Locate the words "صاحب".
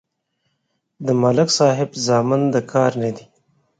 1.57-1.89